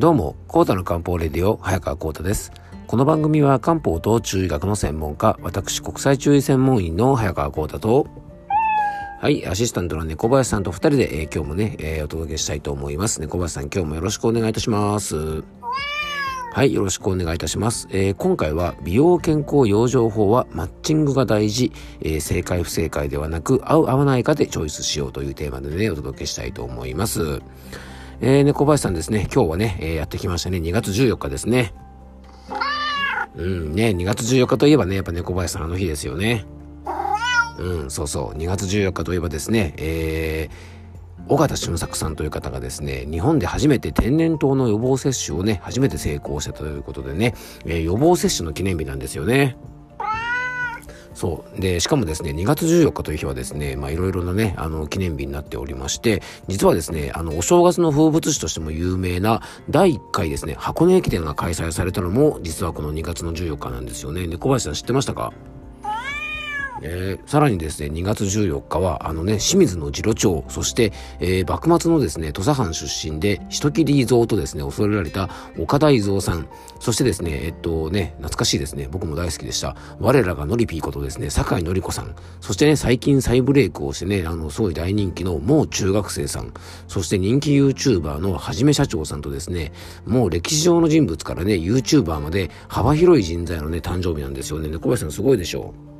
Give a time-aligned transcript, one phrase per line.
[0.00, 2.52] どうも、コータの漢方レディオ、早川コータです。
[2.86, 8.06] この番組は漢方と中医学の専門家、私国際中医専門医の早川コータと、
[9.20, 13.20] はい、アシスタントの猫林さんと二人で、えー、今日もね、えー、お届けしたいと思います。
[13.20, 15.16] 猫林さん、今日もよろしくお願いいたします。
[16.54, 17.86] はい、よろしくお願いいたします。
[17.90, 27.42] えー、今回は美容健康養生法はマッチングが大事、えー、正解不正解ではなく合う合わないかでチョイスしようというテーマでね、お届けしたいと思います。
[28.22, 30.58] えー、猫林さんですね、今日はね、えー、やってきましたね。
[30.58, 31.72] 2月14日ですね。
[33.34, 36.44] うん、ね、2月14日といえばね、やっぱ猫林さんあの日ですよね。
[37.58, 47.34] うん、そうそう、2月14日といえばですね、えー、尾形俊作さんという方がですね、日本で初めて天然痘の予防接種をね、初めて成功したということでね、
[47.64, 49.56] えー、予防接種の記念日なんですよね。
[51.20, 51.60] そう。
[51.60, 64.26] で、しかもですね、2月14日という日はですね、まあいろいろなね、あの、記念日になっておりまして、実はですね、あの、お正月の風物詩としても有名な第1回ですね、箱根駅伝が開催されたのも、実はこの2月の14日なんですよね。
[64.28, 65.30] で、小林さん知ってましたか？
[66.82, 79.76] えー、さらにですね、2月14日は、あのね、清水の次郎長、そして、えー、幕末のですね、土佐藩出身で、人切り蔵とですね、恐れられた岡田伊蔵さん、そしてですね、えっとね、懐かしいですね、僕も大好きでした。
[79.98, 86.52] 我らがのりぴーことですね、酒井のり子さん、そしてね、最近再ブレイクをしてね、あの、すごい大人気のもう中学生さん、
[86.88, 89.72] そして人気 YouTuber のはじめ社長さんとですね、
[90.06, 94.70] もう歴史上の人物からね、YouTuber まで幅広い人材のね、誕生日なんですよね。
[94.78, 95.90] 小林さんすごいでしょう。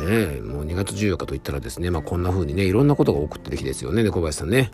[0.00, 4.70] ねもう2月14日といったらですね、まあこんな風にね、いろんなことが起こってる日ですよね、猫林さんね。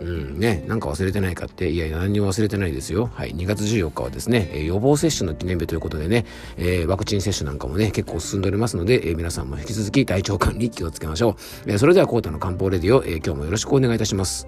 [0.00, 3.10] うん、ね、なんか忘れてないかって、いやいや、何にも忘れてないですよ。
[3.12, 6.24] はい、2月14日はですね、えー、予防接種の記念日ということでね、
[6.56, 11.30] えー、ワクチン接種なんかもね、結構進んでおりますので、えー、皆さんも引き続き体調管理気をつけましょ
[11.66, 11.72] う。
[11.72, 14.46] えそれでは、コータの漢方レディオ、え今日もよろしくお願いいたします。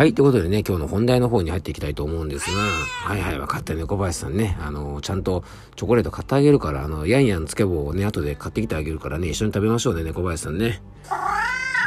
[0.00, 0.14] はい。
[0.14, 4.56] ということでね、今日の本題の方に入っていきたいと思うんですが、はいはい、分かったね、小林さんね。
[4.62, 5.44] あの、ちゃんと
[5.76, 10.80] チョコレート買ってあげるから、あの、ヤンヤンつけ棒をね、後で買ってきてあげるからね、一緒に食べましょうね、猫林さんね。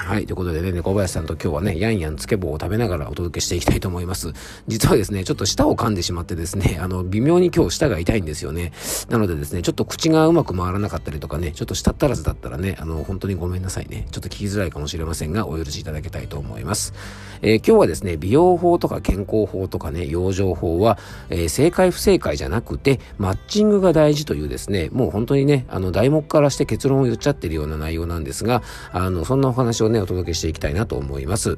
[0.06, 0.26] はい。
[0.26, 4.34] ということでね、猫林さんと今日はね、ヤンヤンつけ棒を食べながらお届けしていきたいと思います。
[4.68, 8.74] 実はですね、ちょっと舌を噛んでしまってですね、あの、微妙に今日舌が痛いんですよね。
[9.08, 14.06] なのでですね、ちょっと口がうまく回らなかったりとかね、ちょっと舌足らずだったらね、あの、本当にごめんなさいね。
[14.12, 16.94] ちょっと聞きづらいかもしれませんが、お許しいただきたいと思います。
[17.42, 20.98] えー、今日はですね、美容法とか健康法とかね、養生法は、
[21.30, 31.58] えー、正解不正解じゃなくて、マッチングが大事というですね、もう本当にね、あの、題目からして結論を言っちゃってるような内容なんですが、あの、そんなお話をね、ねお届けしていきたいなと思います。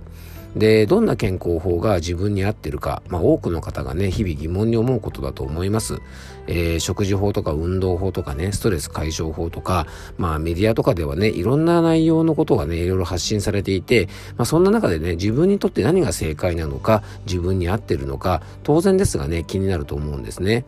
[0.56, 6.00] で、どんな健康法が自分に合ってるか、まあ多くの方がね、日々疑問に思うことだと思います。
[6.48, 9.86] えー、食事法とか運動法とかね、ストレス解消法とか、
[10.18, 14.08] まあメディアとかではね、いろんな内容のことがね、いろいろ発信されていて、
[14.38, 20.64] まあそんな中でね、自分にとって何が正解なのか、自分に合ってるのか、当然ですがね、気になると思うんですね。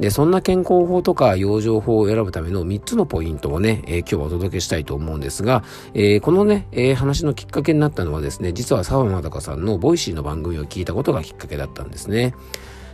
[0.00, 5.62] で、そんな健康法とか養生法を選ぶための3つのポイントをね、えー、今日はお届けしたいと思うんですが、
[5.92, 12.34] えー、このね、えー、話のきっかけになったのはですね、実は澤円さんのボイシーの番組を聞いたことがきっかけだったんですね。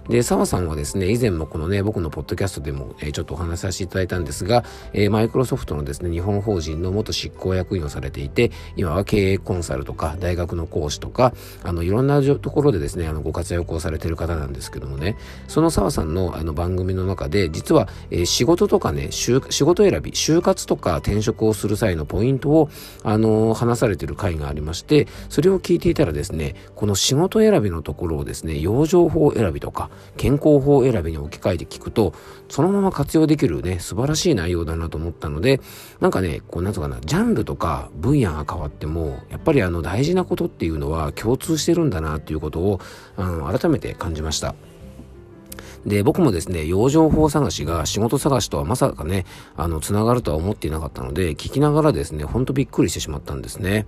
[0.09, 15.17] で、澤さんはですね、以前もこのね、僕のポッドキャストでも、えー、ちょっとお話しさせていただいたんですが、えー、マイクロソフトのですね、日本法人の元執行役員をされていて、今は経営コンサルとか、大学の講師とか、あの、いろんなところでですね、あの、ご活躍をされている方なんですけどもね、
[15.49, 22.71] その澤さんのあの番組の中で、実は、えー、仕事とかね、仕事選び、就活とか転職をする際のポイントを、
[23.03, 32.15] あの話されている回がありまして、それを聞いていたらですね、この仕事選びのところをですね、養生法選びとか、健康法選びに置き換えて聞くと、
[32.49, 35.61] そのまま活用できるね、素晴らしい内容だなと思ったので、
[36.01, 42.81] なんかね、こう、なんとかな、ジャンルとか分野が変わっても、やっぱりあの大事なことっていうのは共通してるんだなっていうことを、
[43.17, 44.55] あの、改めて感じました。
[45.87, 49.25] で、僕もですね、養生法探しが仕事探しとはまさかね、
[49.57, 53.87] あの、つながるとは思っていなかったので、聞きながらですね、ほんとびっくりしてしまったんですね。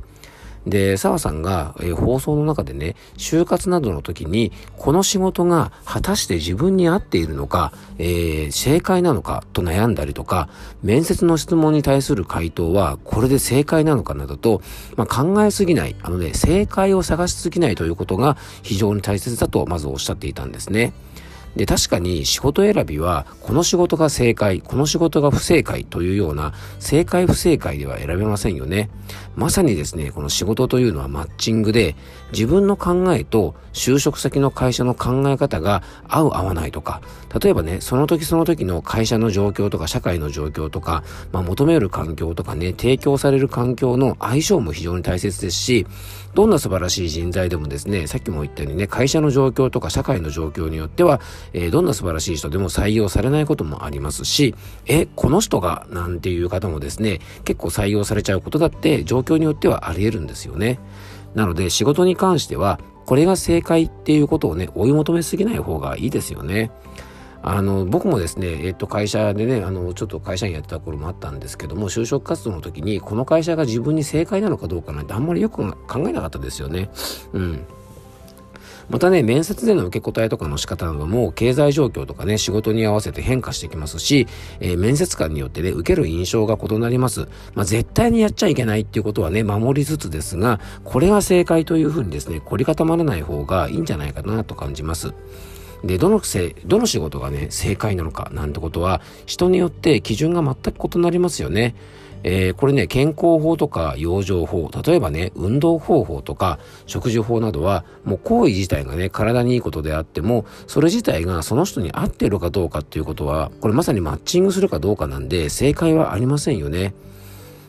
[0.68, 10.48] で、澤さんが、えー、放送の中でね、就活などの時に、この仕事が果たして自分に合っているのか、えー、正解なのかと悩んだりとか、
[10.82, 14.62] 面接の質問に対する回答は、これで正解なのかなどと、
[14.96, 20.92] まあ、考えすぎない、あのね、正解を探しすぎないということが非常に大切だと、まずおっしゃっていたんですね。
[21.58, 28.88] で、確かに仕事選びは、この仕事が正解、この仕事が不正解というような、正解不正解では選べませんよね。
[29.34, 31.96] まさにですね、この仕事というのはマッチングで、
[32.30, 37.02] 自分の考えと就職先の会社の考え方が合う合わないとか、
[37.42, 41.02] 例えばね、その時その時の会社の状況とか社会の状況とか、
[41.32, 45.86] まあ、求める環境とかね、提供される環境の相性も非常に大切ですし、
[46.38, 51.20] どんな素晴らしい人材でもですね、さっきも言ったようにね、会社の状況とか社会の状況によっては、
[51.52, 54.54] えー、どんな素晴らしい人でも採用されないこともありますし、
[54.86, 60.78] え、この人が、なんていう方もですね、結構採用されちゃうことだって状況によってはあり得るんですよね。
[61.34, 66.70] なので仕事に関しては、これが正解っていうことをね、追い求めすぎない方がいいですよね。
[67.42, 76.90] あの、僕もですね、えっと、会社でね、あの、ちょっと会社員やってた頃もあったんですけども、就職活動の時に、この会社が自分に正解なのかどうかなんてあんまりよく考えなかったですよね。
[77.32, 77.64] うん。
[78.90, 84.26] またね、面接での受け答えとかの仕方なども、経済状況とかね、仕事に合わせて変化してきますし、
[84.60, 87.28] えー、面接官によってね、受ける印象が異なります。
[87.54, 95.12] まあ、絶対にやっちゃいけないっていうことはね、守りつつですが、これが正解というふうにですね、凝り固まらない方がいいんじゃないかなと感じます。
[95.84, 101.74] で、どのせ、どの仕事がね、正解なのかなんてことは、人によって基準が全く異なりますよね。
[102.24, 116.92] えー、これね、健康法とか養生法、例えばね、運動方法とか食事法などは、もう行為自体がね、体にいいことであっても、それ自体がその人に合ってるかどうかっていうことは、これまさにマッチングするかどうかなんで、正解はありませんよね。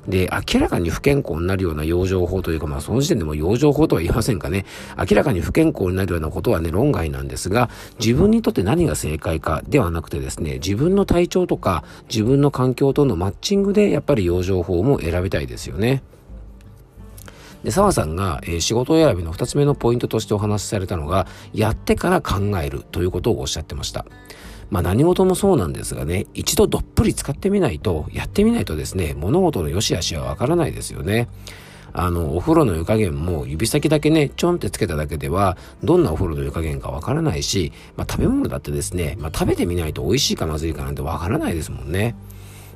[0.08, 4.66] で、明らかに不健康になるような養生法というか、まあその時点でも養生法とは言いませんかね。
[4.98, 7.70] 明らかに不健康になるようなことはね、論外なんですが、
[8.00, 16.02] 自分にとって何が正解かではなくてですね、自分の体調とか、自分の環境とのマッチングで、やっぱり養生法も選びたいですよね。
[17.64, 24.06] で、澤さんが、えー、仕事選びの二つ目のポイントとしてお話しされたのが、やってから考えるということをおっしゃってました。
[24.70, 31.28] まあ何事もそうなんですがね、一度どっぷり使ってみないと、やってみないとですね、物事の良し悪しはわからないですよね。
[31.92, 42.16] あの、お風呂の湯加減も指先だけね、ちょんってつけただけでは、どんなお風呂の湯加減かわからないし、まあ食べ物だってですね、まあ食べてみないと美味しいかまずいかなんてわからないですもんね。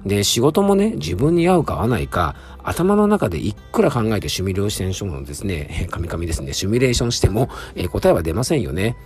[0.06, 8.98] で、仕事もね、自分に合うか合わないか、頭の中でいくら考えてシミュレーションもですね、カミカミですね、シミュレーションしても、えー、答えは出ませんよね。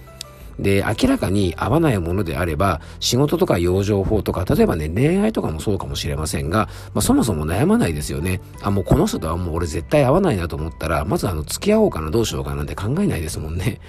[0.60, 8.42] で、明らかに合わないものであれば、仕事とか養生法とか、例えばね、恋愛とかもそうかもしれませんが、まあ、そもそも悩まないですよね。
[8.62, 13.80] あ、もうこの人とはもう俺絶対合わないなと思ったら、まずあの、付き合おうかな、どうしようかなんて考えないですもんね。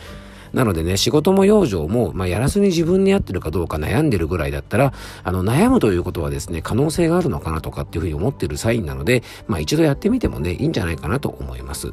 [0.53, 4.93] なのでね、仕事も養生も、まあ、やらずに自分に合ってるかどうか悩んでるぐらいだったら、
[5.23, 11.93] あの、悩むということはですね、可能性があるのかなとかっていうふうに思ってるサインなので、まあ、一度やってみてもね、いいんじゃないかなと思います。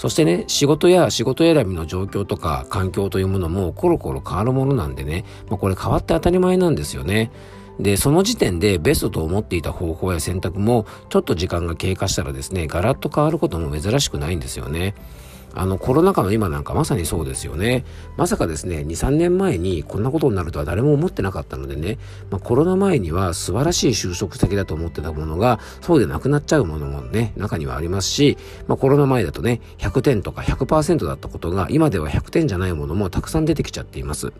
[0.00, 7.30] そしてね、仕事や仕事選びの状況とか環境というものもコロコロ変わるものなんでね、まあ、これ変わって当たり前なんですよね。
[7.78, 14.94] で、その時点でベストと思っていた方法や選択もちょっと時間が経過したらですね、ガラッと変わることも珍しくないんですよね。
[15.54, 17.84] あのコロナ禍の今なんかまさにそうですよね。
[18.16, 21.98] まさかですね、2、3年前にこんなことになるとは誰も思ってなかったのでね、
[22.30, 28.38] まあ、コロナ前には素晴らしい就職先だと思ってたものが、そうでなくなっちゃうものもね、中にはありますし、
[28.68, 34.32] まあ、コロナ前だとね、100点とか100%だったことが、今では100点じゃないものもたくさん出てきちゃっています。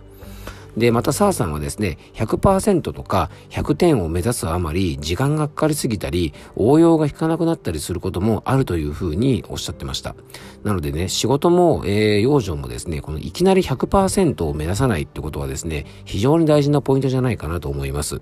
[0.77, 10.15] で、またサーさんはですね、100%とか100点を目指すあまり時間がかかりすぎたり、応用が効かなくなったりすることもあるというふうにおっしゃってました。
[10.65, 18.21] なのでね、仕事も、えー、養生もですね、このいきなり100%を目指さないってことはですね、非常に大事なポイントじゃないかなと思います。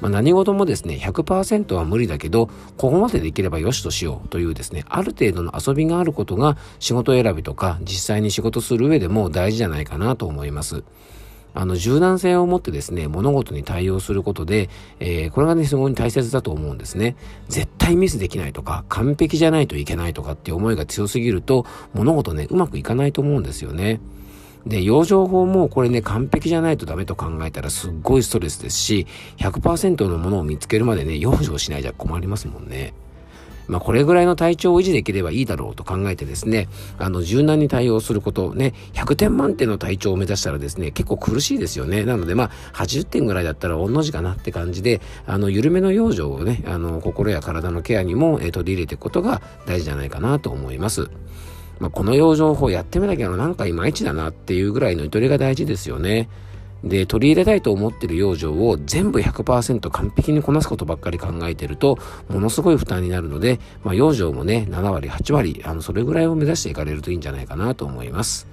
[0.00, 10.84] まあ、何事もですね、100%は無理だけど、ここまでできればよしとしようというですね、ある程度の遊びがあることが仕事選びとか実際に仕事する上でも大事じゃないかなと思います。
[11.56, 14.68] あの、柔軟性を持ってですね、物事に対応することで、
[15.00, 17.16] えー、これがね、非常に大切だと思うんですね。
[17.48, 24.00] 絶対ミスできないとか、完璧じゃないといけないとかっていう思いが強すぎると、物事ね、うまくいかないと思うんですよね。
[24.66, 29.06] で、養生法もこれね、完璧じゃないとダメと考えたらすっごいストレスですし、
[29.38, 32.92] 100%のものを見つけるまでね、養生しないじゃ困りますもんね。
[33.68, 36.68] まあ、これぐらいの体調を維持できればいいだろうと考えてですね、
[36.98, 42.04] あの、柔軟に対応すること、ね、100点満点の体調を目指したらですね、結構苦しいですよね。
[42.04, 51.10] なので、まあ、80点ぐらいだったら、御の字かなって感じで、あの、緩めの養生をね、あの、心や体のケアにも、えー、取り入れていくことが大事じゃないかなと思います。
[51.78, 56.28] まあ、この養生法やってみなきゃなんかいまいちだなっていうぐらいのゆとりが大事ですよね。
[56.86, 68.46] で、取り入れたいと思ってる養生を全部100%完璧にこなすことばっかり考えてると、ものすごい負担になるので、まあ、養生もね、7割、8割、あの、それぐらいを目指していかれるといいんじゃないかなと思います。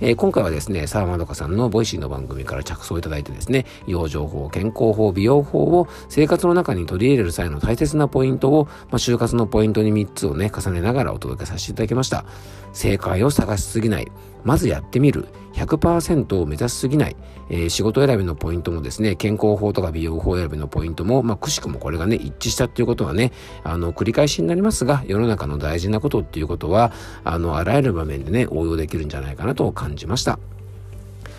[0.00, 12.26] えー、今回はですね、澤まどかさんのボイシーの番組から着想いただいてですね、養生法、健康法、美容法を生活の中に取り入れる際の大切なポイントを、まあ、就活のポイントに3つをね、重ねながらお届けさせていただきました。
[12.72, 14.12] 正解を探しすぎない。
[14.44, 15.26] まずやってみる。
[15.56, 17.16] 100%を目指しすぎない。
[17.48, 23.32] えー、仕事選びのポイントもですね、健康法とか美容法選びのポイントも、まあ、くしくもこれがね、一致したっていうことはね、
[23.64, 26.92] あの、繰り返しになりますが、世の中の大事なことっていうことは、
[27.24, 30.38] あの、あらゆる場面でね、応用できるんじゃないかなと感じました。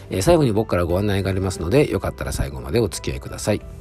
[0.09, 3.76] えー、最後に僕からご案内がありますので、よかったら最後までお付き合いください。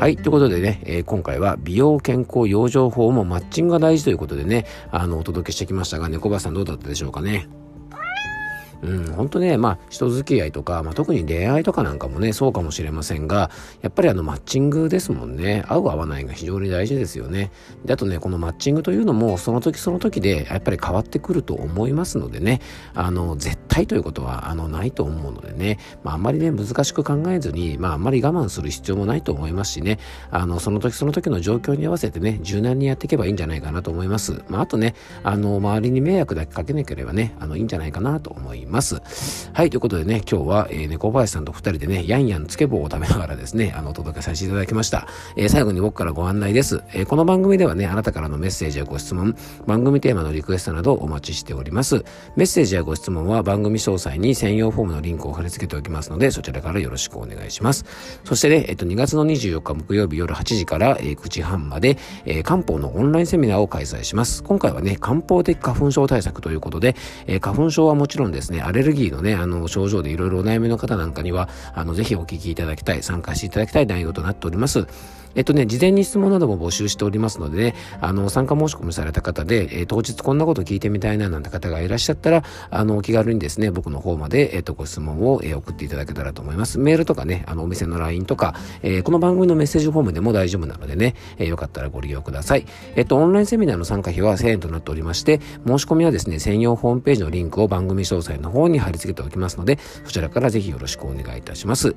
[0.00, 0.16] はい。
[0.16, 7.48] ということでね、えー、今回は美容健康養生法もマッチングが大事ということでね、あの、お届けしてきましたが、猫林さんどうだったでしょうかね。
[8.82, 13.50] うん、本当ね、まあ、人付き合いとか、まあ、特に恋愛とかなんかもね、そうかもしれませんが、
[13.82, 15.64] やっぱりあの、マッチングですもんね。
[15.68, 17.52] 合う合わないが非常に大事ですよね。
[17.84, 22.62] で、あとね、このマッチングというのも、その時その時で、やっぱり変わってくると思いますのでね、
[22.94, 29.98] あの、絶対ということは、あの、ないと思うのでね、まあ、あんまりね、難しく考えずに、まあ、あんまり我慢する必要もないと思いますしね、
[30.30, 34.42] あの、その時その時の状況に合わせてね、柔軟にやっていけばいいんじゃないかなと思います。
[34.48, 39.00] まあ、あとね、あの、周りに迷惑だけかけなければね、あの、いいんじゃないかなと思います。
[39.52, 45.06] はい、ということでね、今日は、えー、猫林さんと二人でね、ヤンヤンつけ棒を食べながらですね、あの、お届けさせていただきました。
[45.36, 46.82] えー、最後に僕からご案内です。
[46.92, 49.36] えー、この番組ではね、あなたからのメッセージやご質問、
[49.66, 52.04] 番組テーマのリクエストなどお待ちしております。
[52.36, 57.84] メッセージやご質問は番組詳細に専用フォームのリンクを貼り付けておきますので、そちらからよろしくお願いします。
[58.24, 64.42] そしてね、えっと、2月の24日木曜日夜8時から、えー、9時半まで、えー、漢方のオンラインセミナーを開催します。
[64.42, 74.86] 今回はね、漢方的花粉症対策ということで、えー、花粉症はもちろんですね、アレルギーのね、あの、症状でいろいろお悩みの方なんかには、あの、ぜひお聞きいただきたい、参加していただきたい内容となっております。
[75.34, 86.78] えっとね、事前に質問なども募集しておりますのでね、あの、参加申し込みされた方で、えー、当日こんなこと聞いてみたいななんて方がいらっしゃったら、あの、お気軽にですね、僕の方まで、えっと、ご質問を、えー、送っていただけたらと思います。
[86.78, 92.66] メールとかね、あの、お店の LINE とか、えー、この番組のメッセージフォームでも大丈夫なのでね、えー、よかったらご利用ください。
[92.96, 101.94] えっと、オンラインセミナーの参加費は1000円となっておりまして、申し込みはですね、専用ホームページのリンクを番組詳細の方に貼り付けておきますので、そちらからぜひよろしくお願いいたします。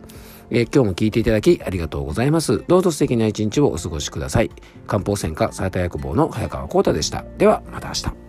[0.49, 2.63] えー、今日も聞いていただきありがとうございます。
[2.67, 4.51] どうぞ素敵な一日をお過ごしください。
[4.87, 7.25] 漢方専科サータ薬房の早川幸太でした。
[7.37, 8.22] では、また明日。